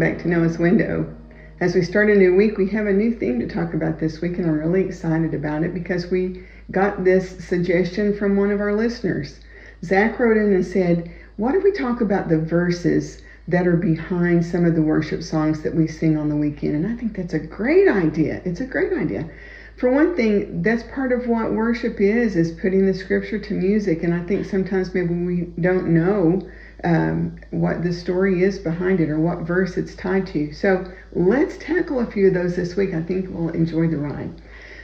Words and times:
back 0.00 0.18
to 0.18 0.28
Noah's 0.28 0.58
Window. 0.58 1.14
As 1.60 1.74
we 1.74 1.82
start 1.82 2.08
a 2.08 2.14
new 2.14 2.34
week, 2.34 2.56
we 2.56 2.66
have 2.70 2.86
a 2.86 2.92
new 2.92 3.12
theme 3.12 3.38
to 3.38 3.46
talk 3.46 3.74
about 3.74 3.98
this 3.98 4.22
week, 4.22 4.38
and 4.38 4.46
I'm 4.46 4.58
really 4.58 4.80
excited 4.80 5.34
about 5.34 5.62
it 5.62 5.74
because 5.74 6.10
we 6.10 6.42
got 6.70 7.04
this 7.04 7.44
suggestion 7.44 8.16
from 8.16 8.34
one 8.34 8.50
of 8.50 8.62
our 8.62 8.74
listeners. 8.74 9.40
Zach 9.84 10.18
wrote 10.18 10.38
in 10.38 10.54
and 10.54 10.64
said, 10.64 11.12
What 11.36 11.54
if 11.54 11.62
we 11.62 11.72
talk 11.72 12.00
about 12.00 12.30
the 12.30 12.38
verses 12.38 13.20
that 13.46 13.66
are 13.66 13.76
behind 13.76 14.42
some 14.42 14.64
of 14.64 14.74
the 14.74 14.80
worship 14.80 15.22
songs 15.22 15.60
that 15.60 15.74
we 15.74 15.86
sing 15.86 16.16
on 16.16 16.30
the 16.30 16.36
weekend? 16.36 16.76
And 16.76 16.86
I 16.86 16.96
think 16.96 17.14
that's 17.14 17.34
a 17.34 17.38
great 17.38 17.86
idea. 17.86 18.40
It's 18.46 18.60
a 18.60 18.66
great 18.66 18.94
idea. 18.94 19.28
For 19.76 19.90
one 19.90 20.16
thing, 20.16 20.62
that's 20.62 20.82
part 20.84 21.12
of 21.12 21.26
what 21.26 21.52
worship 21.52 22.00
is, 22.00 22.36
is 22.36 22.52
putting 22.52 22.86
the 22.86 22.94
scripture 22.94 23.38
to 23.38 23.52
music. 23.54 24.02
And 24.02 24.14
I 24.14 24.24
think 24.24 24.46
sometimes 24.46 24.94
maybe 24.94 25.12
we 25.12 25.40
don't 25.60 25.88
know 25.88 26.48
um, 26.84 27.38
what 27.50 27.82
the 27.82 27.92
story 27.92 28.42
is 28.42 28.58
behind 28.58 29.00
it 29.00 29.10
or 29.10 29.18
what 29.18 29.40
verse 29.40 29.76
it's 29.76 29.94
tied 29.94 30.26
to. 30.28 30.52
So 30.52 30.90
let's 31.12 31.56
tackle 31.58 32.00
a 32.00 32.10
few 32.10 32.28
of 32.28 32.34
those 32.34 32.56
this 32.56 32.76
week. 32.76 32.94
I 32.94 33.02
think 33.02 33.26
we'll 33.30 33.50
enjoy 33.50 33.88
the 33.88 33.98
ride. 33.98 34.30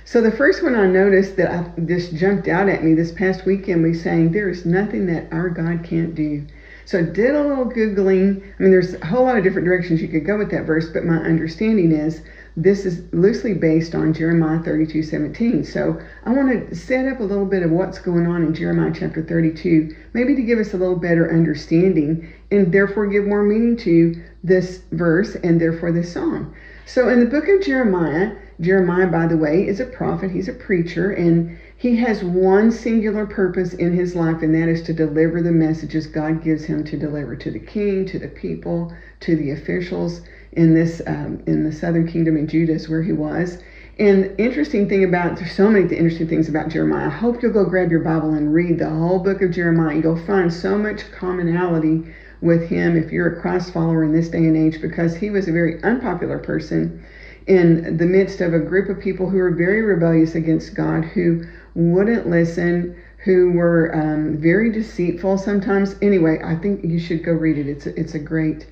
So 0.04 0.20
the 0.20 0.30
first 0.30 0.62
one 0.62 0.76
I 0.76 0.86
noticed 0.86 1.36
that 1.36 1.50
I 1.50 1.80
just 1.80 2.14
jumped 2.14 2.46
out 2.46 2.68
at 2.68 2.84
me 2.84 2.94
this 2.94 3.10
past 3.10 3.44
weekend 3.44 3.82
was 3.82 4.00
saying 4.00 4.30
there 4.30 4.48
is 4.48 4.64
nothing 4.64 5.06
that 5.06 5.32
our 5.32 5.48
God 5.48 5.82
can't 5.82 6.14
do. 6.14 6.46
So 6.84 7.00
I 7.00 7.02
did 7.02 7.34
a 7.34 7.42
little 7.42 7.66
googling. 7.66 8.40
I 8.40 8.62
mean, 8.62 8.70
there's 8.70 8.94
a 8.94 9.04
whole 9.04 9.24
lot 9.24 9.36
of 9.36 9.42
different 9.42 9.66
directions 9.66 10.00
you 10.00 10.06
could 10.06 10.24
go 10.24 10.38
with 10.38 10.52
that 10.52 10.64
verse, 10.64 10.88
but 10.88 11.04
my 11.04 11.16
understanding 11.16 11.90
is 11.90 12.22
this 12.56 12.86
is 12.86 13.02
loosely 13.12 13.52
based 13.52 13.94
on 13.94 14.14
Jeremiah 14.14 14.62
32 14.62 15.02
17. 15.02 15.64
So 15.64 16.00
I 16.24 16.30
want 16.30 16.70
to 16.70 16.74
set 16.74 17.06
up 17.06 17.20
a 17.20 17.24
little 17.24 17.44
bit 17.44 17.62
of 17.62 17.70
what's 17.70 17.98
going 17.98 18.26
on 18.26 18.42
in 18.42 18.54
Jeremiah 18.54 18.92
chapter 18.94 19.22
32, 19.22 19.94
maybe 20.14 20.34
to 20.34 20.42
give 20.42 20.58
us 20.58 20.72
a 20.72 20.78
little 20.78 20.96
better 20.96 21.30
understanding 21.30 22.32
and 22.50 22.72
therefore 22.72 23.08
give 23.08 23.26
more 23.26 23.42
meaning 23.42 23.76
to 23.78 24.22
this 24.42 24.80
verse 24.92 25.34
and 25.36 25.60
therefore 25.60 25.92
this 25.92 26.12
song. 26.12 26.54
So 26.86 27.10
in 27.10 27.20
the 27.20 27.26
book 27.26 27.46
of 27.48 27.62
Jeremiah, 27.62 28.36
Jeremiah, 28.58 29.08
by 29.08 29.26
the 29.26 29.36
way, 29.36 29.66
is 29.66 29.80
a 29.80 29.84
prophet, 29.84 30.30
he's 30.30 30.48
a 30.48 30.54
preacher, 30.54 31.10
and 31.10 31.58
he 31.76 31.96
has 31.96 32.24
one 32.24 32.72
singular 32.72 33.26
purpose 33.26 33.74
in 33.74 33.92
his 33.92 34.14
life, 34.14 34.40
and 34.40 34.54
that 34.54 34.68
is 34.68 34.82
to 34.84 34.94
deliver 34.94 35.42
the 35.42 35.52
messages 35.52 36.06
God 36.06 36.42
gives 36.42 36.64
him 36.64 36.84
to 36.84 36.96
deliver 36.96 37.36
to 37.36 37.50
the 37.50 37.58
king, 37.58 38.06
to 38.06 38.18
the 38.18 38.28
people, 38.28 38.94
to 39.20 39.36
the 39.36 39.50
officials 39.50 40.22
in 40.56 40.74
this 40.74 41.00
um, 41.06 41.42
in 41.46 41.64
the 41.64 41.72
southern 41.72 42.06
kingdom 42.06 42.36
in 42.36 42.48
Judah 42.48 42.78
where 42.88 43.02
he 43.02 43.12
was. 43.12 43.58
And 43.98 44.38
interesting 44.38 44.88
thing 44.88 45.04
about 45.04 45.38
there's 45.38 45.52
so 45.52 45.70
many 45.70 45.84
interesting 45.84 46.28
things 46.28 46.48
about 46.48 46.68
Jeremiah. 46.68 47.06
I 47.06 47.10
hope 47.10 47.42
you'll 47.42 47.52
go 47.52 47.64
grab 47.64 47.90
your 47.90 48.00
Bible 48.00 48.34
and 48.34 48.52
read 48.52 48.78
the 48.78 48.90
whole 48.90 49.20
book 49.20 49.40
of 49.40 49.52
Jeremiah. 49.52 49.98
You'll 49.98 50.26
find 50.26 50.52
so 50.52 50.76
much 50.76 51.10
commonality 51.12 52.02
with 52.42 52.68
him 52.68 52.96
if 52.96 53.10
you're 53.10 53.38
a 53.38 53.40
Christ 53.40 53.72
follower 53.72 54.04
in 54.04 54.12
this 54.12 54.28
day 54.28 54.38
and 54.38 54.56
age 54.56 54.82
because 54.82 55.16
he 55.16 55.30
was 55.30 55.48
a 55.48 55.52
very 55.52 55.82
unpopular 55.82 56.38
person 56.38 57.02
in 57.46 57.96
the 57.96 58.04
midst 58.06 58.40
of 58.40 58.52
a 58.52 58.58
group 58.58 58.88
of 58.88 59.00
people 59.00 59.30
who 59.30 59.38
were 59.38 59.54
very 59.54 59.80
rebellious 59.80 60.34
against 60.34 60.74
God, 60.74 61.04
who 61.04 61.44
wouldn't 61.74 62.28
listen, 62.28 62.96
who 63.24 63.52
were 63.52 63.94
um, 63.94 64.36
very 64.36 64.70
deceitful 64.70 65.38
sometimes. 65.38 65.96
Anyway, 66.02 66.40
I 66.44 66.56
think 66.56 66.84
you 66.84 66.98
should 66.98 67.24
go 67.24 67.32
read 67.32 67.56
it. 67.56 67.66
It's 67.66 67.86
a, 67.86 67.98
it's 67.98 68.14
a 68.14 68.18
great 68.18 68.66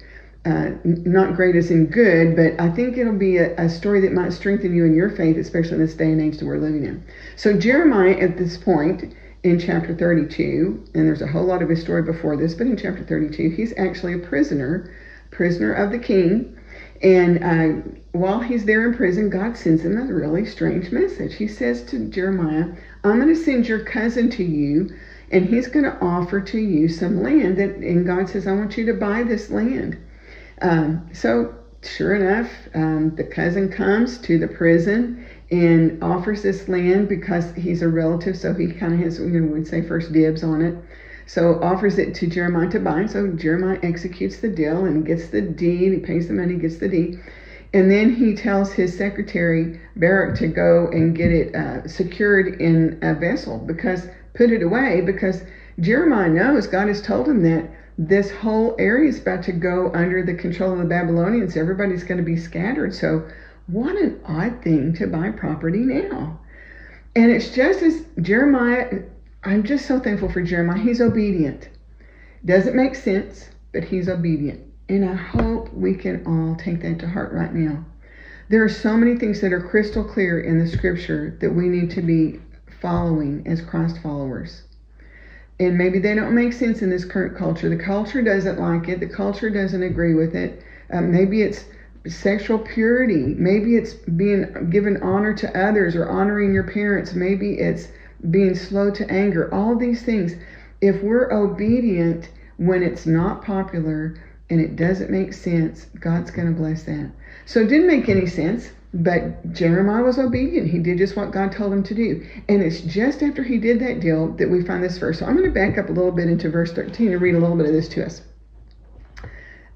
uh, 0.46 0.72
not 0.84 1.36
great 1.36 1.56
as 1.56 1.70
in 1.70 1.86
good, 1.86 2.36
but 2.36 2.60
I 2.60 2.70
think 2.70 2.98
it'll 2.98 3.14
be 3.14 3.38
a, 3.38 3.56
a, 3.56 3.68
story 3.68 4.00
that 4.02 4.12
might 4.12 4.32
strengthen 4.32 4.74
you 4.74 4.84
in 4.84 4.94
your 4.94 5.08
faith, 5.08 5.38
especially 5.38 5.72
in 5.72 5.78
this 5.78 5.94
day 5.94 6.12
and 6.12 6.20
age 6.20 6.36
that 6.36 6.44
we're 6.44 6.58
living 6.58 6.84
in. 6.84 7.02
So, 7.36 7.58
Jeremiah, 7.58 8.18
at 8.18 8.36
this 8.36 8.58
point 8.58 9.14
in 9.42 9.58
chapter 9.58 9.94
32, 9.94 10.84
and 10.94 11.06
there's 11.06 11.22
a 11.22 11.26
whole 11.26 11.44
lot 11.44 11.62
of 11.62 11.70
his 11.70 11.80
story 11.80 12.02
before 12.02 12.36
this, 12.36 12.52
but 12.52 12.66
in 12.66 12.76
chapter 12.76 13.02
32, 13.02 13.50
he's 13.50 13.72
actually 13.78 14.12
a 14.12 14.18
prisoner, 14.18 14.94
prisoner 15.30 15.72
of 15.72 15.90
the 15.90 15.98
king. 15.98 16.54
And 17.00 17.42
uh, 17.42 17.88
while 18.12 18.40
he's 18.40 18.66
there 18.66 18.86
in 18.86 18.94
prison, 18.94 19.30
God 19.30 19.56
sends 19.56 19.82
him 19.82 19.96
a 19.96 20.12
really 20.12 20.44
strange 20.44 20.92
message. 20.92 21.34
He 21.34 21.48
says 21.48 21.82
to 21.84 22.08
Jeremiah, 22.10 22.66
I'm 23.02 23.18
going 23.18 23.34
to 23.34 23.42
send 23.42 23.66
your 23.66 23.80
cousin 23.80 24.28
to 24.30 24.44
you, 24.44 24.90
and 25.30 25.46
he's 25.46 25.68
going 25.68 25.84
to 25.84 25.98
offer 26.02 26.40
to 26.40 26.58
you 26.58 26.88
some 26.88 27.22
land. 27.22 27.56
That, 27.56 27.76
and 27.76 28.04
God 28.04 28.28
says, 28.28 28.46
I 28.46 28.52
want 28.52 28.76
you 28.76 28.84
to 28.86 28.94
buy 28.94 29.22
this 29.22 29.50
land. 29.50 29.96
Um, 30.64 31.10
so, 31.12 31.54
sure 31.82 32.14
enough, 32.14 32.50
um, 32.74 33.14
the 33.16 33.24
cousin 33.24 33.68
comes 33.68 34.16
to 34.18 34.38
the 34.38 34.48
prison 34.48 35.26
and 35.50 36.02
offers 36.02 36.42
this 36.42 36.68
land 36.68 37.06
because 37.06 37.52
he's 37.52 37.82
a 37.82 37.88
relative, 37.88 38.34
so 38.34 38.54
he 38.54 38.72
kind 38.72 38.94
of 38.94 39.00
has, 39.00 39.18
you 39.18 39.26
know, 39.26 39.52
would 39.52 39.66
say 39.66 39.82
first 39.82 40.12
dibs 40.12 40.42
on 40.42 40.62
it. 40.62 40.74
So 41.26 41.60
offers 41.62 41.98
it 41.98 42.14
to 42.16 42.26
Jeremiah 42.26 42.70
to 42.70 42.80
buy. 42.80 43.06
So 43.06 43.28
Jeremiah 43.28 43.78
executes 43.82 44.38
the 44.38 44.48
deal 44.48 44.86
and 44.86 45.04
gets 45.04 45.28
the 45.28 45.42
deed. 45.42 45.92
He 45.92 45.98
pays 45.98 46.28
the 46.28 46.34
money, 46.34 46.54
gets 46.56 46.76
the 46.76 46.88
deed. 46.88 47.20
And 47.74 47.90
then 47.90 48.14
he 48.14 48.34
tells 48.34 48.72
his 48.72 48.96
secretary, 48.96 49.80
Baruch, 49.96 50.38
to 50.38 50.48
go 50.48 50.88
and 50.88 51.14
get 51.14 51.30
it 51.30 51.54
uh, 51.54 51.86
secured 51.86 52.60
in 52.60 52.98
a 53.02 53.14
vessel 53.14 53.58
because 53.58 54.08
put 54.34 54.50
it 54.50 54.62
away 54.62 55.02
because 55.02 55.42
Jeremiah 55.80 56.28
knows 56.30 56.66
God 56.66 56.88
has 56.88 57.02
told 57.02 57.28
him 57.28 57.42
that 57.42 57.68
this 57.96 58.30
whole 58.30 58.74
area 58.78 59.08
is 59.08 59.20
about 59.20 59.44
to 59.44 59.52
go 59.52 59.92
under 59.94 60.22
the 60.22 60.34
control 60.34 60.72
of 60.72 60.78
the 60.78 60.84
Babylonians. 60.84 61.56
Everybody's 61.56 62.04
going 62.04 62.18
to 62.18 62.24
be 62.24 62.36
scattered. 62.36 62.94
So, 62.94 63.28
what 63.66 63.96
an 63.96 64.20
odd 64.26 64.62
thing 64.62 64.94
to 64.94 65.06
buy 65.06 65.30
property 65.30 65.78
now. 65.78 66.40
And 67.16 67.30
it's 67.30 67.50
just 67.50 67.82
as 67.82 68.04
Jeremiah, 68.20 69.02
I'm 69.44 69.62
just 69.62 69.86
so 69.86 70.00
thankful 70.00 70.30
for 70.30 70.42
Jeremiah. 70.42 70.80
He's 70.80 71.00
obedient. 71.00 71.68
Doesn't 72.44 72.76
make 72.76 72.94
sense, 72.94 73.48
but 73.72 73.84
he's 73.84 74.08
obedient. 74.08 74.60
And 74.88 75.08
I 75.08 75.14
hope 75.14 75.72
we 75.72 75.94
can 75.94 76.26
all 76.26 76.56
take 76.56 76.82
that 76.82 76.98
to 76.98 77.08
heart 77.08 77.32
right 77.32 77.54
now. 77.54 77.84
There 78.50 78.62
are 78.62 78.68
so 78.68 78.96
many 78.96 79.16
things 79.16 79.40
that 79.40 79.52
are 79.52 79.62
crystal 79.62 80.04
clear 80.04 80.40
in 80.40 80.58
the 80.58 80.66
scripture 80.66 81.38
that 81.40 81.54
we 81.54 81.68
need 81.68 81.90
to 81.92 82.02
be 82.02 82.40
following 82.80 83.46
as 83.46 83.62
Christ 83.62 84.02
followers 84.02 84.64
and 85.60 85.78
maybe 85.78 85.98
they 85.98 86.14
don't 86.14 86.34
make 86.34 86.52
sense 86.52 86.82
in 86.82 86.90
this 86.90 87.04
current 87.04 87.36
culture. 87.36 87.68
The 87.68 87.82
culture 87.82 88.22
doesn't 88.22 88.58
like 88.58 88.88
it. 88.88 89.00
The 89.00 89.08
culture 89.08 89.50
doesn't 89.50 89.82
agree 89.82 90.14
with 90.14 90.34
it. 90.34 90.62
Um, 90.90 91.12
maybe 91.12 91.42
it's 91.42 91.64
sexual 92.06 92.58
purity. 92.58 93.34
Maybe 93.38 93.76
it's 93.76 93.94
being 93.94 94.70
given 94.70 95.02
honor 95.02 95.32
to 95.34 95.58
others 95.58 95.94
or 95.94 96.08
honoring 96.08 96.52
your 96.52 96.64
parents. 96.64 97.14
Maybe 97.14 97.54
it's 97.54 97.88
being 98.30 98.54
slow 98.54 98.90
to 98.90 99.10
anger. 99.10 99.52
All 99.54 99.76
these 99.76 100.02
things. 100.02 100.34
If 100.80 101.02
we're 101.02 101.32
obedient 101.32 102.28
when 102.56 102.82
it's 102.82 103.06
not 103.06 103.44
popular 103.44 104.16
and 104.50 104.60
it 104.60 104.76
doesn't 104.76 105.10
make 105.10 105.32
sense, 105.32 105.86
God's 106.00 106.30
going 106.30 106.48
to 106.48 106.60
bless 106.60 106.82
that. 106.82 107.10
So 107.46 107.60
it 107.60 107.68
didn't 107.68 107.86
make 107.86 108.08
any 108.08 108.26
sense. 108.26 108.70
But 108.96 109.52
Jeremiah 109.52 110.04
was 110.04 110.20
obedient. 110.20 110.70
He 110.70 110.78
did 110.78 110.98
just 110.98 111.16
what 111.16 111.32
God 111.32 111.50
told 111.50 111.72
him 111.72 111.82
to 111.82 111.94
do. 111.96 112.24
And 112.48 112.62
it's 112.62 112.80
just 112.80 113.24
after 113.24 113.42
he 113.42 113.58
did 113.58 113.80
that 113.80 113.98
deal 113.98 114.28
that 114.34 114.48
we 114.48 114.62
find 114.62 114.84
this 114.84 114.98
verse. 114.98 115.18
So 115.18 115.26
I'm 115.26 115.36
going 115.36 115.48
to 115.48 115.50
back 115.50 115.76
up 115.76 115.88
a 115.88 115.92
little 115.92 116.12
bit 116.12 116.28
into 116.28 116.48
verse 116.48 116.72
13 116.72 117.10
and 117.10 117.20
read 117.20 117.34
a 117.34 117.40
little 117.40 117.56
bit 117.56 117.66
of 117.66 117.72
this 117.72 117.88
to 117.88 118.06
us. 118.06 118.22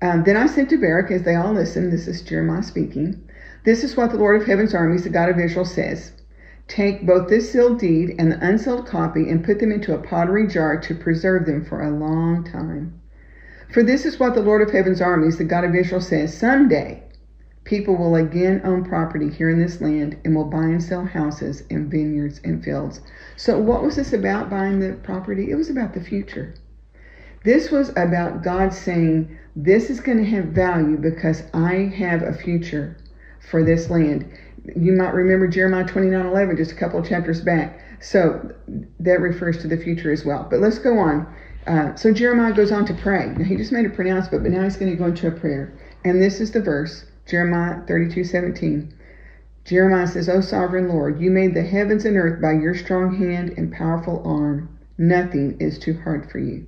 Um, 0.00 0.22
then 0.22 0.36
I 0.36 0.46
said 0.46 0.68
to 0.68 0.78
Baruch, 0.78 1.10
as 1.10 1.24
they 1.24 1.34
all 1.34 1.52
listened, 1.52 1.92
this 1.92 2.06
is 2.06 2.22
Jeremiah 2.22 2.62
speaking, 2.62 3.20
This 3.64 3.82
is 3.82 3.96
what 3.96 4.12
the 4.12 4.18
Lord 4.18 4.40
of 4.40 4.46
heaven's 4.46 4.72
armies, 4.72 5.02
the 5.02 5.10
God 5.10 5.28
of 5.28 5.40
Israel, 5.40 5.64
says. 5.64 6.12
Take 6.68 7.04
both 7.04 7.28
this 7.28 7.50
sealed 7.50 7.80
deed 7.80 8.14
and 8.20 8.30
the 8.30 8.38
unsealed 8.38 8.86
copy 8.86 9.28
and 9.28 9.44
put 9.44 9.58
them 9.58 9.72
into 9.72 9.94
a 9.94 9.98
pottery 9.98 10.46
jar 10.46 10.78
to 10.80 10.94
preserve 10.94 11.44
them 11.46 11.64
for 11.64 11.82
a 11.82 11.90
long 11.90 12.44
time. 12.44 13.00
For 13.72 13.82
this 13.82 14.06
is 14.06 14.20
what 14.20 14.34
the 14.34 14.42
Lord 14.42 14.62
of 14.62 14.70
heaven's 14.70 15.00
armies, 15.00 15.38
the 15.38 15.44
God 15.44 15.64
of 15.64 15.74
Israel, 15.74 16.00
says 16.00 16.38
Someday 16.38 17.02
People 17.68 17.96
will 17.96 18.14
again 18.14 18.62
own 18.64 18.82
property 18.82 19.28
here 19.28 19.50
in 19.50 19.60
this 19.60 19.82
land 19.82 20.16
and 20.24 20.34
will 20.34 20.46
buy 20.46 20.64
and 20.64 20.82
sell 20.82 21.04
houses 21.04 21.64
and 21.68 21.90
vineyards 21.90 22.40
and 22.42 22.64
fields. 22.64 23.02
So, 23.36 23.58
what 23.58 23.82
was 23.82 23.96
this 23.96 24.14
about 24.14 24.48
buying 24.48 24.80
the 24.80 24.94
property? 24.94 25.50
It 25.50 25.54
was 25.54 25.68
about 25.68 25.92
the 25.92 26.00
future. 26.00 26.54
This 27.44 27.70
was 27.70 27.90
about 27.90 28.42
God 28.42 28.72
saying, 28.72 29.36
This 29.54 29.90
is 29.90 30.00
going 30.00 30.16
to 30.16 30.24
have 30.24 30.46
value 30.46 30.96
because 30.96 31.42
I 31.52 31.92
have 31.94 32.22
a 32.22 32.32
future 32.32 32.96
for 33.50 33.62
this 33.62 33.90
land. 33.90 34.32
You 34.74 34.92
might 34.92 35.12
remember 35.12 35.46
Jeremiah 35.46 35.84
29 35.84 36.24
11, 36.24 36.56
just 36.56 36.72
a 36.72 36.76
couple 36.76 36.98
of 36.98 37.06
chapters 37.06 37.42
back. 37.42 37.78
So, 38.00 38.50
that 38.98 39.20
refers 39.20 39.58
to 39.58 39.68
the 39.68 39.76
future 39.76 40.10
as 40.10 40.24
well. 40.24 40.46
But 40.50 40.60
let's 40.60 40.78
go 40.78 40.98
on. 40.98 41.26
Uh, 41.66 41.94
so, 41.96 42.14
Jeremiah 42.14 42.54
goes 42.54 42.72
on 42.72 42.86
to 42.86 42.94
pray. 42.94 43.26
Now, 43.36 43.44
he 43.44 43.56
just 43.56 43.72
made 43.72 43.84
a 43.84 43.90
pronouncement, 43.90 44.42
but 44.42 44.52
now 44.52 44.64
he's 44.64 44.78
going 44.78 44.90
to 44.90 44.96
go 44.96 45.04
into 45.04 45.28
a 45.28 45.32
prayer. 45.32 45.78
And 46.02 46.22
this 46.22 46.40
is 46.40 46.52
the 46.52 46.62
verse 46.62 47.04
Jeremiah 47.28 47.82
32 47.86 48.24
17. 48.24 48.94
Jeremiah 49.64 50.06
says, 50.06 50.30
O 50.30 50.40
sovereign 50.40 50.88
Lord, 50.88 51.20
you 51.20 51.30
made 51.30 51.54
the 51.54 51.62
heavens 51.62 52.06
and 52.06 52.16
earth 52.16 52.40
by 52.40 52.52
your 52.52 52.74
strong 52.74 53.16
hand 53.16 53.52
and 53.58 53.70
powerful 53.70 54.22
arm. 54.24 54.70
Nothing 54.96 55.58
is 55.60 55.78
too 55.78 55.92
hard 55.92 56.30
for 56.30 56.38
you. 56.38 56.64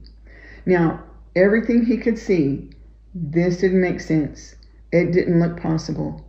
Now, 0.66 1.02
everything 1.34 1.86
he 1.86 1.96
could 1.96 2.18
see, 2.18 2.68
this 3.14 3.56
didn't 3.56 3.80
make 3.80 4.00
sense. 4.00 4.54
It 4.92 5.12
didn't 5.12 5.40
look 5.40 5.60
possible. 5.60 6.26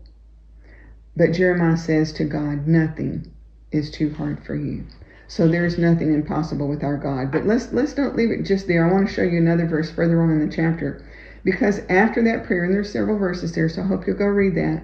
But 1.18 1.34
Jeremiah 1.34 1.76
says 1.76 2.14
to 2.14 2.24
God, 2.24 2.68
Nothing 2.68 3.28
is 3.72 3.92
too 3.92 4.14
hard 4.14 4.44
for 4.46 4.56
you. 4.56 4.86
So 5.28 5.48
there's 5.48 5.78
nothing 5.78 6.14
impossible 6.14 6.70
with 6.70 6.84
our 6.84 6.98
God. 6.98 7.32
But 7.32 7.46
let's 7.46 7.74
let's 7.74 7.94
don't 7.94 8.16
leave 8.16 8.32
it 8.32 8.44
just 8.44 8.68
there. 8.68 8.88
I 8.88 8.92
want 8.94 9.08
to 9.08 9.14
show 9.14 9.24
you 9.24 9.38
another 9.38 9.66
verse 9.66 9.92
further 9.92 10.22
on 10.22 10.32
in 10.32 10.48
the 10.48 10.56
chapter. 10.56 11.06
Because 11.44 11.80
after 11.90 12.24
that 12.24 12.46
prayer, 12.46 12.64
and 12.64 12.74
there's 12.74 12.92
several 12.92 13.18
verses 13.18 13.54
there, 13.54 13.70
so 13.70 13.82
I 13.82 13.86
hope 13.86 14.06
you'll 14.06 14.18
go 14.18 14.26
read 14.26 14.56
that. 14.56 14.84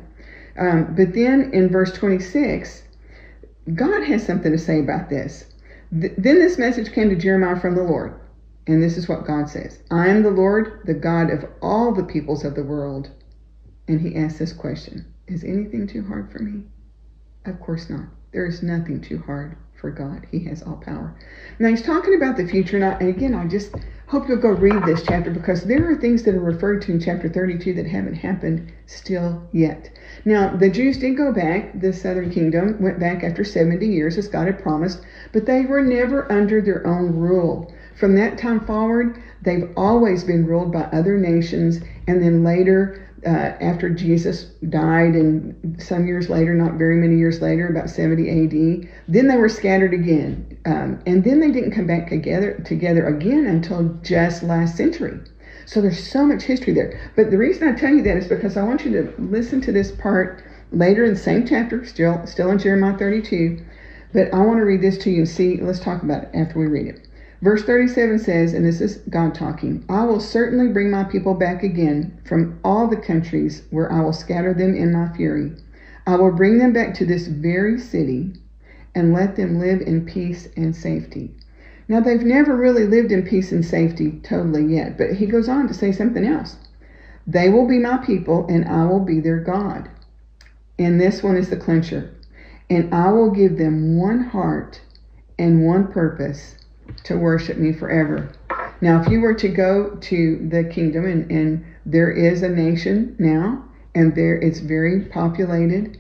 Um, 0.58 0.96
but 0.96 1.14
then 1.14 1.52
in 1.54 1.70
verse 1.70 1.92
26, 1.92 2.84
God 3.74 4.04
has 4.04 4.26
something 4.26 4.52
to 4.52 4.58
say 4.58 4.80
about 4.80 5.10
this. 5.10 5.46
Th- 5.92 6.14
then 6.18 6.40
this 6.40 6.58
message 6.58 6.92
came 6.92 7.10
to 7.10 7.16
Jeremiah 7.16 7.60
from 7.60 7.76
the 7.76 7.84
Lord. 7.84 8.14
And 8.66 8.84
this 8.84 8.98
is 8.98 9.08
what 9.08 9.26
God 9.26 9.50
says 9.50 9.80
I 9.90 10.10
am 10.10 10.24
the 10.24 10.32
Lord, 10.32 10.82
the 10.86 10.94
God 10.94 11.30
of 11.30 11.46
all 11.62 11.94
the 11.94 12.04
peoples 12.04 12.44
of 12.44 12.56
the 12.56 12.64
world. 12.64 13.10
And 13.88 14.02
he 14.02 14.16
asks 14.16 14.40
this 14.40 14.54
question 14.54 15.06
Is 15.28 15.44
anything 15.44 15.88
too 15.88 16.04
hard 16.04 16.30
for 16.32 16.40
me? 16.40 16.64
Of 17.46 17.60
course 17.62 17.90
not. 17.90 18.08
There 18.34 18.46
is 18.46 18.62
nothing 18.62 19.00
too 19.00 19.20
hard 19.20 19.56
for 19.80 19.90
God. 19.90 20.28
He 20.32 20.40
has 20.46 20.62
all 20.62 20.76
power. 20.76 21.16
Now 21.60 21.70
he's 21.70 21.82
talking 21.82 22.16
about 22.16 22.36
the 22.36 22.48
future, 22.48 22.76
and, 22.76 22.84
I, 22.86 22.98
and 23.00 23.10
again, 23.10 23.34
I 23.34 23.48
just 23.48 23.74
hope 24.08 24.30
you'll 24.30 24.38
go 24.38 24.50
read 24.50 24.86
this 24.86 25.04
chapter 25.04 25.30
because 25.30 25.66
there 25.66 25.90
are 25.92 25.96
things 25.96 26.24
that 26.24 26.34
are 26.34 26.40
referred 26.40 26.82
to 26.82 26.94
in 26.94 27.00
chapter 27.00 27.28
32 27.28 27.74
that 27.74 27.86
haven't 27.86 28.14
happened 28.14 28.72
still 28.86 29.46
yet. 29.52 29.90
Now, 30.24 30.56
the 30.56 30.70
Jews 30.70 30.98
did 30.98 31.18
go 31.18 31.34
back, 31.34 31.78
the 31.78 31.92
southern 31.92 32.32
kingdom 32.32 32.82
went 32.82 33.02
back 33.02 33.26
after 33.26 33.44
70 33.44 33.86
years 33.86 34.18
as 34.18 34.30
God 34.30 34.48
had 34.48 34.64
promised, 34.64 35.02
but 35.34 35.46
they 35.46 35.66
were 35.66 35.82
never 35.82 36.32
under 36.32 36.62
their 36.62 36.88
own 36.88 37.18
rule. 37.18 37.74
From 37.96 38.16
that 38.16 38.38
time 38.38 38.62
forward, 38.62 39.18
they've 39.42 39.70
always 39.76 40.24
been 40.24 40.46
ruled 40.46 40.72
by 40.72 40.84
other 40.84 41.18
nations, 41.18 41.82
and 42.08 42.24
then 42.24 42.46
later, 42.46 43.07
uh, 43.26 43.30
after 43.30 43.90
Jesus 43.90 44.44
died, 44.70 45.16
and 45.16 45.82
some 45.82 46.08
years 46.08 46.30
later, 46.30 46.54
not 46.54 46.74
very 46.74 46.98
many 46.98 47.18
years 47.18 47.42
later, 47.42 47.68
about 47.68 47.90
70 47.90 48.30
AD, 48.30 48.90
then 49.08 49.28
they 49.28 49.38
were 49.38 49.50
scattered 49.50 49.94
again, 49.94 50.58
um, 50.66 51.00
and 51.06 51.24
then 51.24 51.40
they 51.40 51.52
didn't 51.52 51.72
come 51.72 51.88
back 51.88 52.10
together 52.10 52.62
together 52.66 53.08
again 53.08 53.46
until 53.46 53.84
just 54.04 54.44
last 54.44 54.78
century. 54.78 55.20
So 55.66 55.82
there's 55.82 56.08
so 56.08 56.26
much 56.26 56.44
history 56.44 56.74
there. 56.74 56.98
But 57.16 57.32
the 57.32 57.38
reason 57.38 57.68
I 57.68 57.74
tell 57.74 57.94
you 57.94 58.02
that 58.04 58.18
is 58.18 58.28
because 58.28 58.56
I 58.56 58.64
want 58.64 58.86
you 58.86 58.92
to 58.92 59.14
listen 59.22 59.60
to 59.62 59.72
this 59.72 59.92
part 59.92 60.44
later 60.72 61.04
in 61.04 61.14
the 61.14 61.20
same 61.20 61.46
chapter, 61.46 61.86
still 61.86 62.26
still 62.26 62.52
in 62.52 62.60
Jeremiah 62.60 62.98
32. 62.98 63.66
But 64.14 64.34
I 64.34 64.40
want 64.40 64.60
to 64.60 64.66
read 64.66 64.82
this 64.82 64.98
to 65.00 65.10
you 65.10 65.20
and 65.20 65.30
see. 65.30 65.58
Let's 65.58 65.80
talk 65.80 66.04
about 66.04 66.24
it 66.24 66.30
after 66.34 66.60
we 66.60 66.68
read 66.68 66.88
it. 66.88 67.07
Verse 67.42 67.64
37 67.64 68.18
says, 68.18 68.54
and 68.54 68.66
this 68.66 68.82
is 68.82 68.98
God 69.10 69.36
talking 69.36 69.86
I 69.88 70.06
will 70.06 70.20
certainly 70.20 70.70
bring 70.70 70.90
my 70.90 71.04
people 71.04 71.36
back 71.36 71.62
again 71.62 72.20
from 72.26 72.60
all 72.64 72.88
the 72.88 72.98
countries 72.98 73.62
where 73.70 73.92
I 73.92 74.02
will 74.02 74.14
scatter 74.14 74.56
them 74.56 74.76
in 74.76 74.92
my 74.92 75.16
fury. 75.16 75.54
I 76.08 76.16
will 76.16 76.32
bring 76.32 76.58
them 76.58 76.74
back 76.74 76.96
to 76.96 77.06
this 77.06 77.28
very 77.28 77.80
city 77.80 78.34
and 78.96 79.14
let 79.14 79.36
them 79.36 79.60
live 79.60 79.82
in 79.82 80.06
peace 80.06 80.48
and 80.58 80.76
safety. 80.76 81.36
Now, 81.88 82.00
they've 82.00 82.24
never 82.24 82.56
really 82.56 82.86
lived 82.86 83.12
in 83.12 83.24
peace 83.24 83.52
and 83.52 83.64
safety 83.64 84.20
totally 84.24 84.66
yet, 84.66 84.98
but 84.98 85.14
he 85.14 85.26
goes 85.28 85.48
on 85.48 85.68
to 85.68 85.74
say 85.74 85.92
something 85.92 86.26
else. 86.26 86.58
They 87.28 87.50
will 87.50 87.68
be 87.68 87.78
my 87.78 87.98
people, 87.98 88.48
and 88.48 88.66
I 88.66 88.86
will 88.86 89.00
be 89.00 89.20
their 89.20 89.40
God. 89.40 89.90
And 90.80 91.00
this 91.00 91.22
one 91.22 91.38
is 91.38 91.50
the 91.50 91.58
clincher. 91.58 92.14
And 92.70 92.94
I 92.94 93.12
will 93.12 93.30
give 93.30 93.58
them 93.58 93.98
one 93.98 94.22
heart 94.22 94.82
and 95.38 95.66
one 95.66 95.88
purpose 95.88 96.56
to 97.04 97.18
worship 97.18 97.58
me 97.58 97.72
forever. 97.72 98.30
Now, 98.82 99.02
if 99.02 99.08
you 99.08 99.22
were 99.22 99.34
to 99.36 99.50
go 99.50 99.98
to 100.02 100.50
the 100.50 100.64
kingdom, 100.64 101.06
and, 101.06 101.32
and 101.32 101.66
there 101.86 102.12
is 102.12 102.44
a 102.44 102.50
nation 102.50 103.16
now, 103.18 103.64
and 103.96 104.16
there 104.16 104.36
it's 104.36 104.60
very 104.60 105.02
populated, 105.02 105.98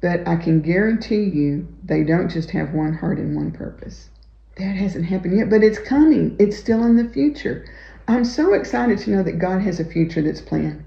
but 0.00 0.26
I 0.26 0.36
can 0.36 0.60
guarantee 0.60 1.24
you 1.24 1.66
they 1.84 2.04
don't 2.04 2.28
just 2.28 2.50
have 2.50 2.72
one 2.72 2.94
heart 2.94 3.18
and 3.18 3.34
one 3.34 3.50
purpose. 3.50 4.10
That 4.56 4.76
hasn't 4.76 5.06
happened 5.06 5.36
yet, 5.36 5.50
but 5.50 5.64
it's 5.64 5.78
coming. 5.78 6.36
It's 6.38 6.56
still 6.56 6.84
in 6.84 6.96
the 6.96 7.08
future. 7.08 7.64
I'm 8.06 8.24
so 8.24 8.54
excited 8.54 8.98
to 9.00 9.10
know 9.10 9.22
that 9.22 9.38
God 9.38 9.62
has 9.62 9.80
a 9.80 9.84
future 9.84 10.22
that's 10.22 10.40
planned. 10.40 10.84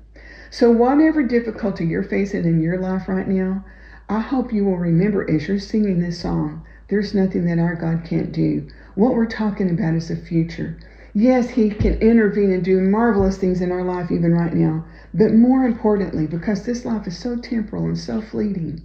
So, 0.49 0.69
whatever 0.71 1.23
difficulty 1.23 1.85
you're 1.85 2.03
facing 2.03 2.45
in 2.45 2.61
your 2.61 2.77
life 2.77 3.07
right 3.07 3.27
now, 3.27 3.65
I 4.09 4.19
hope 4.19 4.53
you 4.53 4.65
will 4.65 4.77
remember 4.77 5.29
as 5.29 5.47
you're 5.47 5.59
singing 5.59 5.99
this 5.99 6.19
song, 6.19 6.63
there's 6.87 7.13
nothing 7.13 7.45
that 7.45 7.59
our 7.59 7.75
God 7.75 8.03
can't 8.03 8.31
do. 8.31 8.67
What 8.95 9.15
we're 9.15 9.25
talking 9.25 9.69
about 9.69 9.95
is 9.95 10.09
the 10.09 10.15
future. 10.15 10.77
Yes, 11.13 11.49
He 11.49 11.69
can 11.69 11.99
intervene 11.99 12.51
and 12.51 12.63
do 12.63 12.81
marvelous 12.81 13.37
things 13.37 13.61
in 13.61 13.71
our 13.71 13.83
life 13.83 14.11
even 14.11 14.33
right 14.33 14.53
now. 14.53 14.85
But 15.13 15.33
more 15.33 15.63
importantly, 15.63 16.27
because 16.27 16.65
this 16.65 16.85
life 16.85 17.07
is 17.07 17.17
so 17.17 17.37
temporal 17.37 17.85
and 17.85 17.97
so 17.97 18.21
fleeting, 18.21 18.81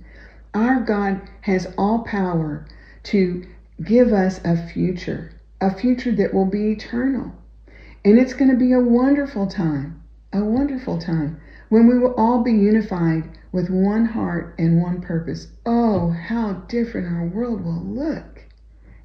our 0.54 0.80
God 0.80 1.20
has 1.42 1.66
all 1.76 2.00
power 2.00 2.66
to 3.04 3.44
give 3.82 4.12
us 4.12 4.40
a 4.44 4.56
future, 4.56 5.30
a 5.60 5.74
future 5.74 6.12
that 6.12 6.34
will 6.34 6.46
be 6.46 6.72
eternal. 6.72 7.32
And 8.04 8.18
it's 8.18 8.34
going 8.34 8.50
to 8.50 8.56
be 8.56 8.72
a 8.72 8.80
wonderful 8.80 9.46
time, 9.46 10.02
a 10.32 10.44
wonderful 10.44 10.98
time 10.98 11.40
when 11.68 11.86
we 11.86 11.98
will 11.98 12.14
all 12.14 12.42
be 12.42 12.52
unified 12.52 13.28
with 13.52 13.70
one 13.70 14.04
heart 14.04 14.54
and 14.58 14.82
one 14.82 15.00
purpose. 15.00 15.48
Oh, 15.66 16.10
how 16.10 16.64
different 16.68 17.08
our 17.08 17.26
world 17.26 17.64
will 17.64 17.82
look 17.82 18.38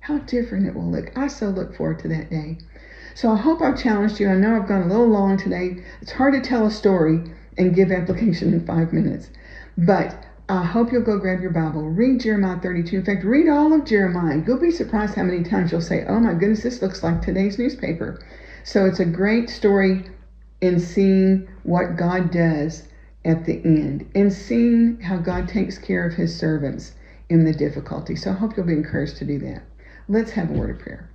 how 0.03 0.17
different 0.19 0.67
it 0.67 0.75
will 0.75 0.91
look. 0.91 1.17
I 1.17 1.27
so 1.27 1.47
look 1.47 1.75
forward 1.75 1.99
to 1.99 2.09
that 2.09 2.29
day. 2.29 2.57
So 3.15 3.31
I 3.31 3.37
hope 3.37 3.61
I've 3.61 3.81
challenged 3.81 4.19
you. 4.19 4.27
I 4.27 4.35
know 4.35 4.57
I've 4.57 4.67
gone 4.67 4.81
a 4.81 4.87
little 4.87 5.07
long 5.07 5.37
today. 5.37 5.77
It's 6.01 6.11
hard 6.11 6.33
to 6.33 6.41
tell 6.41 6.65
a 6.65 6.71
story 6.71 7.23
and 7.57 7.73
give 7.73 7.89
application 7.89 8.53
in 8.53 8.65
five 8.65 8.91
minutes. 8.91 9.29
But 9.77 10.25
I 10.49 10.65
hope 10.65 10.91
you'll 10.91 11.03
go 11.03 11.17
grab 11.17 11.39
your 11.39 11.51
Bible, 11.51 11.89
read 11.89 12.19
Jeremiah 12.19 12.59
32. 12.59 12.97
In 12.97 13.05
fact, 13.05 13.23
read 13.23 13.47
all 13.47 13.71
of 13.71 13.85
Jeremiah. 13.85 14.43
You'll 14.45 14.59
be 14.59 14.71
surprised 14.71 15.15
how 15.15 15.23
many 15.23 15.43
times 15.43 15.71
you'll 15.71 15.79
say, 15.79 16.05
Oh 16.05 16.19
my 16.19 16.33
goodness, 16.33 16.63
this 16.63 16.81
looks 16.81 17.01
like 17.01 17.21
today's 17.21 17.57
newspaper. 17.57 18.19
So 18.65 18.85
it's 18.85 18.99
a 18.99 19.05
great 19.05 19.49
story 19.49 20.03
in 20.63 20.79
seeing 20.79 21.45
what 21.63 21.97
God 21.97 22.31
does 22.31 22.87
at 23.25 23.43
the 23.43 23.61
end 23.65 24.09
and 24.15 24.31
seeing 24.31 24.97
how 25.01 25.17
God 25.17 25.49
takes 25.49 25.77
care 25.77 26.07
of 26.07 26.13
his 26.13 26.33
servants 26.33 26.93
in 27.27 27.43
the 27.43 27.51
difficulty. 27.51 28.15
So 28.15 28.31
I 28.31 28.35
hope 28.35 28.55
you'll 28.55 28.65
be 28.65 28.71
encouraged 28.71 29.17
to 29.17 29.25
do 29.25 29.39
that. 29.39 29.63
Let's 30.07 30.31
have 30.31 30.49
a 30.49 30.53
word 30.53 30.69
of 30.69 30.79
prayer. 30.79 31.09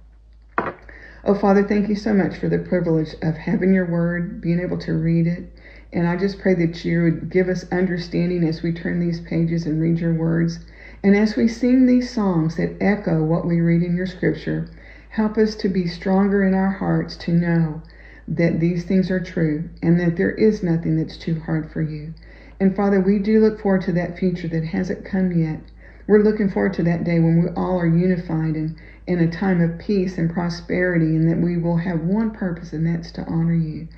Oh, 1.25 1.35
Father, 1.35 1.67
thank 1.67 1.89
you 1.89 1.97
so 1.97 2.13
much 2.13 2.37
for 2.37 2.51
the 2.51 2.59
privilege 2.59 3.15
of 3.23 3.39
having 3.39 3.73
your 3.73 3.87
word, 3.87 4.43
being 4.43 4.61
able 4.61 4.77
to 4.81 4.93
read 4.93 5.27
it. 5.27 5.51
And 5.95 6.07
I 6.07 6.17
just 6.17 6.41
pray 6.41 6.53
that 6.53 6.85
you 6.85 7.05
would 7.05 7.31
give 7.31 7.49
us 7.49 7.65
understanding 7.73 8.45
as 8.45 8.63
we 8.63 8.75
turn 8.75 9.01
these 9.01 9.21
pages 9.23 9.65
and 9.65 9.81
read 9.81 9.99
your 9.99 10.13
words. 10.13 10.59
And 11.03 11.17
as 11.17 11.37
we 11.37 11.49
sing 11.49 11.87
these 11.87 12.13
songs 12.13 12.57
that 12.57 12.77
echo 12.83 13.25
what 13.25 13.47
we 13.47 13.63
read 13.63 13.83
in 13.83 13.97
your 13.97 14.07
scripture, 14.07 14.69
help 15.09 15.39
us 15.39 15.55
to 15.57 15.71
be 15.71 15.87
stronger 15.87 16.45
in 16.45 16.53
our 16.53 16.73
hearts 16.73 17.17
to 17.17 17.33
know 17.33 17.81
that 18.29 18.61
these 18.61 18.85
things 18.85 19.11
are 19.11 19.21
true 19.21 19.69
and 19.83 19.99
that 19.99 20.17
there 20.17 20.33
is 20.33 20.63
nothing 20.63 20.97
that's 20.97 21.17
too 21.17 21.41
hard 21.41 21.71
for 21.73 21.83
you. 21.83 22.13
And 22.61 22.77
Father, 22.77 23.01
we 23.01 23.19
do 23.19 23.41
look 23.41 23.61
forward 23.61 23.83
to 23.83 23.93
that 23.93 24.19
future 24.19 24.49
that 24.49 24.65
hasn't 24.65 25.05
come 25.05 25.33
yet. 25.33 25.61
We're 26.07 26.23
looking 26.23 26.51
forward 26.51 26.75
to 26.75 26.83
that 26.85 27.05
day 27.05 27.21
when 27.21 27.43
we 27.43 27.49
all 27.51 27.79
are 27.79 27.87
unified 27.87 28.57
and 28.57 28.77
in 29.07 29.21
a 29.21 29.31
time 29.31 29.63
of 29.63 29.79
peace 29.79 30.19
and 30.19 30.31
prosperity, 30.31 31.17
and 31.17 31.31
that 31.31 31.39
we 31.39 31.57
will 31.57 31.79
have 31.79 32.03
one 32.03 32.31
purpose, 32.31 32.75
and 32.75 32.87
that's 32.87 33.11
to 33.13 33.25
honor 33.25 33.55
you. 33.55 33.89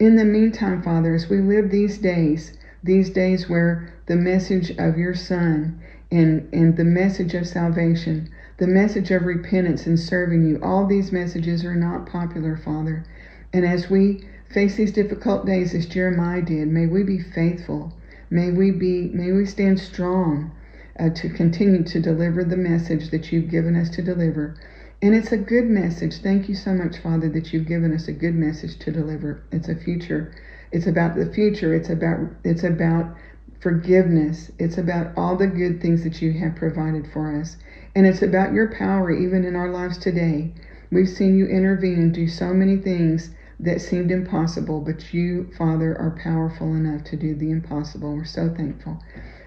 In 0.00 0.16
the 0.16 0.24
meantime, 0.24 0.82
Father, 0.82 1.14
as 1.14 1.28
we 1.28 1.38
live 1.38 1.70
these 1.70 1.98
days, 1.98 2.58
these 2.82 3.10
days 3.10 3.48
where 3.48 3.92
the 4.06 4.16
message 4.16 4.70
of 4.78 4.98
your 4.98 5.14
Son 5.14 5.80
and, 6.10 6.48
and 6.52 6.76
the 6.76 6.84
message 6.84 7.34
of 7.34 7.46
salvation, 7.46 8.28
the 8.56 8.66
message 8.66 9.12
of 9.12 9.22
repentance 9.22 9.86
and 9.86 9.98
serving 9.98 10.44
you, 10.44 10.58
all 10.60 10.86
these 10.86 11.12
messages 11.12 11.64
are 11.64 11.76
not 11.76 12.06
popular, 12.06 12.56
Father. 12.56 13.04
And 13.52 13.64
as 13.64 13.88
we 13.88 14.24
face 14.50 14.76
these 14.76 14.92
difficult 14.92 15.46
days 15.46 15.74
as 15.74 15.86
Jeremiah 15.86 16.42
did, 16.42 16.68
may 16.68 16.86
we 16.86 17.02
be 17.02 17.18
faithful. 17.18 17.94
May 18.30 18.50
we 18.50 18.70
be 18.70 19.10
may 19.14 19.32
we 19.32 19.46
stand 19.46 19.80
strong 19.80 20.50
uh, 20.98 21.10
to 21.10 21.30
continue 21.30 21.82
to 21.84 22.00
deliver 22.00 22.44
the 22.44 22.56
message 22.56 23.10
that 23.10 23.32
you've 23.32 23.50
given 23.50 23.74
us 23.74 23.88
to 23.90 24.02
deliver. 24.02 24.54
And 25.00 25.14
it's 25.14 25.32
a 25.32 25.38
good 25.38 25.64
message. 25.64 26.18
Thank 26.18 26.48
you 26.48 26.54
so 26.54 26.74
much, 26.74 26.98
Father, 26.98 27.28
that 27.30 27.52
you've 27.52 27.68
given 27.68 27.94
us 27.94 28.08
a 28.08 28.12
good 28.12 28.34
message 28.34 28.78
to 28.80 28.90
deliver. 28.90 29.40
It's 29.50 29.68
a 29.68 29.76
future. 29.76 30.34
It's 30.72 30.86
about 30.86 31.16
the 31.16 31.32
future. 31.32 31.72
It's 31.72 31.88
about 31.88 32.20
it's 32.44 32.64
about 32.64 33.16
forgiveness. 33.60 34.50
It's 34.58 34.76
about 34.76 35.16
all 35.16 35.36
the 35.36 35.46
good 35.46 35.80
things 35.80 36.04
that 36.04 36.20
you 36.20 36.32
have 36.34 36.56
provided 36.56 37.06
for 37.12 37.34
us. 37.34 37.56
And 37.94 38.06
it's 38.06 38.22
about 38.22 38.52
your 38.52 38.68
power 38.68 39.10
even 39.10 39.44
in 39.44 39.56
our 39.56 39.70
lives 39.70 39.96
today. 39.96 40.52
We've 40.90 41.08
seen 41.08 41.36
you 41.36 41.46
intervene 41.46 41.98
and 41.98 42.12
do 42.12 42.28
so 42.28 42.52
many 42.52 42.76
things 42.76 43.30
that 43.60 43.80
seemed 43.80 44.10
impossible, 44.10 44.80
but 44.80 45.12
you, 45.12 45.50
Father, 45.58 45.98
are 45.98 46.18
powerful 46.22 46.74
enough 46.74 47.04
to 47.04 47.16
do 47.16 47.34
the 47.34 47.50
impossible. 47.50 48.14
We're 48.14 48.24
so 48.24 48.48
thankful. 48.54 49.02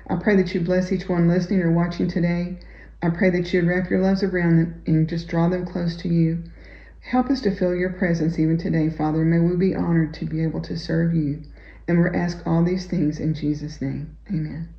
I 0.10 0.16
pray 0.16 0.36
that 0.36 0.54
you 0.54 0.62
bless 0.62 0.92
each 0.92 1.08
one 1.08 1.30
listening 1.30 1.62
or 1.62 1.72
watching 1.72 2.10
today. 2.10 2.58
I 3.02 3.10
pray 3.10 3.30
that 3.30 3.54
you 3.54 3.62
wrap 3.62 3.90
your 3.90 4.02
loves 4.02 4.22
around 4.22 4.58
them 4.58 4.82
and 4.86 5.08
just 5.08 5.28
draw 5.28 5.48
them 5.48 5.66
close 5.66 5.96
to 5.98 6.10
you. 6.10 6.44
Help 7.00 7.30
us 7.30 7.42
to 7.42 7.56
feel 7.56 7.74
your 7.74 7.94
presence 7.94 8.38
even 8.38 8.58
today, 8.58 8.90
Father. 8.90 9.24
May 9.24 9.40
we 9.40 9.56
be 9.56 9.76
honored 9.76 10.14
to 10.16 10.26
be 10.26 10.44
able 10.44 10.62
to 10.62 10.78
serve 10.78 11.14
you. 11.16 11.42
And 11.88 12.04
we 12.04 12.10
ask 12.10 12.46
all 12.46 12.64
these 12.64 12.86
things 12.86 13.20
in 13.20 13.34
Jesus' 13.34 13.82
name. 13.82 14.16
Amen. 14.30 14.70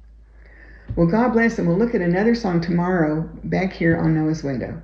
Well, 0.95 1.07
God 1.07 1.31
bless, 1.31 1.59
and 1.59 1.67
we'll 1.67 1.79
look 1.79 1.95
at 1.95 2.01
another 2.01 2.35
song 2.35 2.61
tomorrow 2.61 3.29
back 3.45 3.73
here 3.73 3.97
on 3.97 4.15
Noah's 4.15 4.45
Window. 4.45 4.83